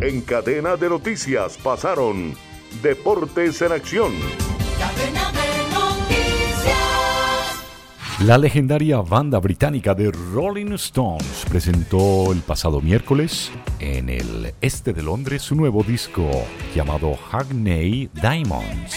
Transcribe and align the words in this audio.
En 0.00 0.20
cadena 0.20 0.76
de 0.76 0.88
noticias 0.88 1.58
pasaron 1.58 2.32
Deportes 2.82 3.62
en 3.62 3.72
Acción. 3.72 4.12
La 8.24 8.38
legendaria 8.38 9.00
banda 9.00 9.40
británica 9.40 9.94
de 9.94 10.12
Rolling 10.12 10.72
Stones 10.74 11.44
presentó 11.48 12.32
el 12.32 12.42
pasado 12.42 12.80
miércoles 12.80 13.50
en 13.80 14.08
el 14.08 14.54
este 14.60 14.92
de 14.92 15.02
Londres 15.02 15.42
su 15.42 15.56
nuevo 15.56 15.82
disco 15.82 16.30
llamado 16.76 17.16
Hackney 17.30 18.08
Diamonds. 18.14 18.96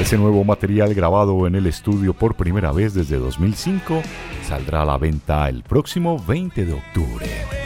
Ese 0.00 0.16
nuevo 0.16 0.44
material 0.44 0.94
grabado 0.94 1.46
en 1.46 1.56
el 1.56 1.66
estudio 1.66 2.14
por 2.14 2.36
primera 2.36 2.72
vez 2.72 2.94
desde 2.94 3.18
2005 3.18 4.00
saldrá 4.48 4.80
a 4.80 4.86
la 4.86 4.96
venta 4.96 5.46
el 5.50 5.62
próximo 5.62 6.18
20 6.26 6.64
de 6.64 6.72
octubre. 6.72 7.59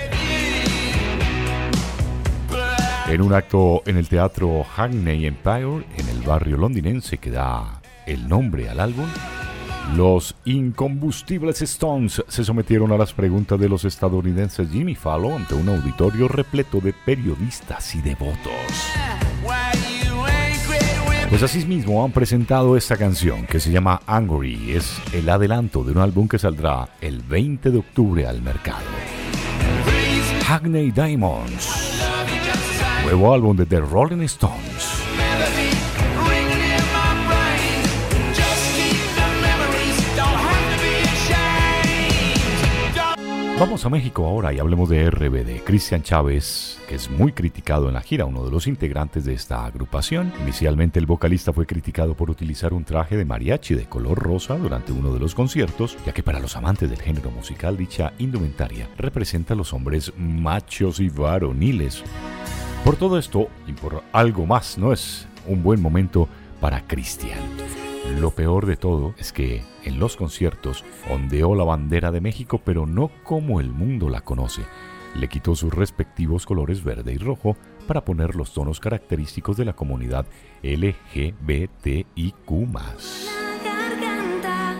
En 3.14 3.22
un 3.22 3.32
acto 3.32 3.84
en 3.86 3.96
el 3.96 4.08
teatro 4.08 4.64
Hackney 4.64 5.26
Empire, 5.26 5.84
en 5.96 6.08
el 6.08 6.20
barrio 6.26 6.56
londinense 6.56 7.18
que 7.18 7.30
da 7.30 7.80
el 8.06 8.28
nombre 8.28 8.68
al 8.68 8.80
álbum, 8.80 9.06
los 9.94 10.34
incombustibles 10.44 11.62
Stones 11.62 12.24
se 12.26 12.44
sometieron 12.44 12.90
a 12.90 12.98
las 12.98 13.12
preguntas 13.12 13.60
de 13.60 13.68
los 13.68 13.84
estadounidenses 13.84 14.68
Jimmy 14.68 14.96
Fallon 14.96 15.34
ante 15.34 15.54
un 15.54 15.68
auditorio 15.68 16.26
repleto 16.26 16.80
de 16.80 16.92
periodistas 16.92 17.94
y 17.94 18.00
devotos. 18.00 18.90
Pues 21.30 21.42
así 21.44 21.64
mismo 21.66 22.04
han 22.04 22.10
presentado 22.10 22.76
esta 22.76 22.96
canción 22.96 23.46
que 23.46 23.60
se 23.60 23.70
llama 23.70 24.02
Angry. 24.08 24.72
Es 24.72 24.92
el 25.12 25.28
adelanto 25.28 25.84
de 25.84 25.92
un 25.92 25.98
álbum 25.98 26.26
que 26.26 26.40
saldrá 26.40 26.88
el 27.00 27.22
20 27.22 27.70
de 27.70 27.78
octubre 27.78 28.26
al 28.26 28.42
mercado. 28.42 28.82
Hackney 30.44 30.90
Diamonds. 30.90 31.83
Nuevo 33.04 33.34
álbum 33.34 33.54
de 33.54 33.66
The 33.66 33.80
Rolling 33.80 34.22
Stones. 34.22 35.04
Vamos 43.60 43.84
a 43.84 43.88
México 43.88 44.26
ahora 44.26 44.52
y 44.52 44.58
hablemos 44.58 44.88
de 44.88 45.08
RBD. 45.10 45.62
Cristian 45.64 46.02
Chávez, 46.02 46.80
que 46.88 46.96
es 46.96 47.08
muy 47.08 47.32
criticado 47.32 47.88
en 47.88 47.94
la 47.94 48.00
gira, 48.00 48.24
uno 48.24 48.44
de 48.44 48.50
los 48.50 48.66
integrantes 48.66 49.24
de 49.26 49.34
esta 49.34 49.64
agrupación. 49.64 50.32
Inicialmente 50.42 50.98
el 50.98 51.06
vocalista 51.06 51.52
fue 51.52 51.66
criticado 51.66 52.14
por 52.14 52.30
utilizar 52.30 52.72
un 52.72 52.84
traje 52.84 53.16
de 53.16 53.24
mariachi 53.24 53.74
de 53.74 53.84
color 53.84 54.18
rosa 54.18 54.56
durante 54.56 54.92
uno 54.92 55.12
de 55.12 55.20
los 55.20 55.34
conciertos, 55.34 55.96
ya 56.04 56.12
que 56.12 56.22
para 56.22 56.40
los 56.40 56.56
amantes 56.56 56.90
del 56.90 57.00
género 57.00 57.30
musical 57.30 57.76
dicha 57.76 58.12
indumentaria 58.18 58.88
representa 58.96 59.54
a 59.54 59.56
los 59.56 59.72
hombres 59.72 60.12
machos 60.16 60.98
y 61.00 61.10
varoniles. 61.10 62.02
Por 62.84 62.96
todo 62.96 63.18
esto 63.18 63.48
y 63.66 63.72
por 63.72 64.02
algo 64.12 64.44
más, 64.44 64.76
no 64.76 64.92
es 64.92 65.26
un 65.46 65.62
buen 65.62 65.80
momento 65.80 66.28
para 66.60 66.86
Cristian. 66.86 67.38
Lo 68.20 68.30
peor 68.32 68.66
de 68.66 68.76
todo 68.76 69.14
es 69.16 69.32
que 69.32 69.62
en 69.84 69.98
los 69.98 70.16
conciertos 70.16 70.84
ondeó 71.10 71.54
la 71.54 71.64
bandera 71.64 72.10
de 72.10 72.20
México, 72.20 72.60
pero 72.62 72.84
no 72.84 73.10
como 73.22 73.58
el 73.58 73.70
mundo 73.70 74.10
la 74.10 74.20
conoce. 74.20 74.60
Le 75.14 75.28
quitó 75.28 75.56
sus 75.56 75.72
respectivos 75.72 76.44
colores 76.44 76.84
verde 76.84 77.14
y 77.14 77.16
rojo 77.16 77.56
para 77.86 78.04
poner 78.04 78.36
los 78.36 78.52
tonos 78.52 78.80
característicos 78.80 79.56
de 79.56 79.64
la 79.64 79.72
comunidad 79.72 80.26
LGBTIQ. 80.62 82.04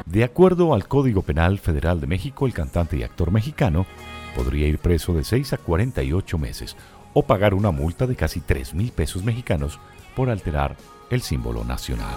De 0.05 0.25
acuerdo 0.25 0.75
al 0.75 0.87
Código 0.89 1.23
Penal 1.23 1.59
Federal 1.59 2.03
de 2.03 2.07
México, 2.07 2.45
el 2.45 2.53
cantante 2.53 2.99
y 2.99 3.03
actor 3.03 3.31
mexicano 3.31 3.87
podría 4.37 4.67
ir 4.67 4.79
preso 4.79 5.15
de 5.15 5.25
6 5.25 5.55
a 5.55 5.57
48 5.57 6.37
meses 6.37 6.77
o 7.15 7.23
pagar 7.23 7.55
una 7.55 7.71
multa 7.71 8.07
de 8.07 8.17
casi 8.17 8.41
3 8.41 8.75
mil 8.75 8.93
pesos 8.93 9.25
mexicanos 9.25 9.79
por 10.15 10.29
alterar 10.29 10.77
el 11.11 11.23
símbolo 11.23 11.65
nacional. 11.65 12.15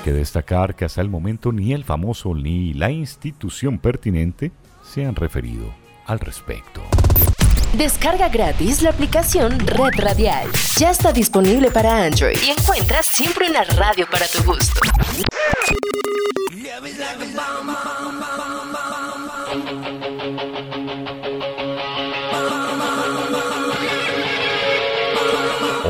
que 0.00 0.12
destacar 0.12 0.74
que 0.74 0.84
hasta 0.84 1.00
el 1.00 1.08
momento 1.08 1.52
ni 1.52 1.72
el 1.72 1.84
famoso 1.84 2.34
ni 2.34 2.72
la 2.72 2.90
institución 2.90 3.78
pertinente 3.78 4.50
se 4.82 5.04
han 5.04 5.14
referido 5.14 5.72
al 6.06 6.18
respecto. 6.18 6.82
Descarga 7.74 8.28
gratis 8.28 8.82
la 8.82 8.90
aplicación 8.90 9.58
Red 9.60 9.98
Radial. 9.98 10.48
Ya 10.76 10.90
está 10.90 11.12
disponible 11.12 11.70
para 11.70 12.04
Android 12.04 12.36
y 12.44 12.50
encuentras 12.50 13.06
siempre 13.06 13.48
una 13.48 13.62
radio 13.62 14.06
para 14.10 14.26
tu 14.26 14.42
gusto. 14.42 14.80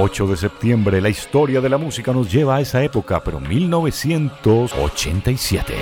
8 0.03 0.26
de 0.28 0.37
septiembre, 0.37 1.00
la 1.00 1.09
historia 1.10 1.60
de 1.60 1.69
la 1.69 1.76
música 1.76 2.12
nos 2.12 2.32
lleva 2.32 2.56
a 2.56 2.62
esa 2.62 2.82
época, 2.82 3.22
pero 3.22 3.38
1987. 3.38 5.75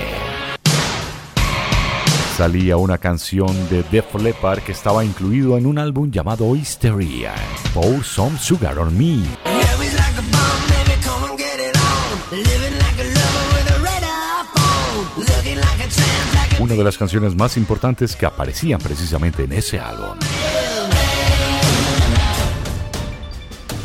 Salía 2.35 2.75
una 2.77 2.97
canción 2.97 3.69
de 3.69 3.83
Def 3.83 4.13
Leppard 4.15 4.59
que 4.59 4.73
estaba 4.73 5.05
incluido 5.05 5.57
en 5.57 5.65
un 5.65 5.77
álbum 5.77 6.11
llamado 6.11 6.53
Hysteria, 6.55 7.33
Pour 7.73 8.03
Some 8.03 8.37
Sugar 8.37 8.77
on 8.79 8.97
Me. 8.97 9.23
Una 16.69 16.77
de 16.77 16.83
las 16.83 16.99
canciones 16.99 17.35
más 17.35 17.57
importantes 17.57 18.15
que 18.15 18.27
aparecían 18.27 18.79
precisamente 18.79 19.45
en 19.45 19.53
ese 19.53 19.79
álbum. 19.79 20.19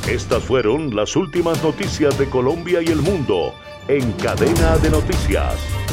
Estas 0.06 0.42
fueron 0.42 0.94
las 0.94 1.16
últimas 1.16 1.62
noticias 1.62 2.18
de 2.18 2.28
Colombia 2.28 2.82
y 2.82 2.88
el 2.88 3.00
mundo 3.00 3.54
en 3.88 4.12
cadena 4.12 4.76
de 4.76 4.90
noticias. 4.90 5.83